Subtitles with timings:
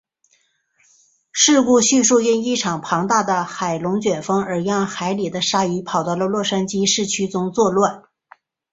[1.63, 8.01] 故事叙述因一场庞大的海龙卷风而让海里的鲨鱼跑到了洛杉矶市区中作乱。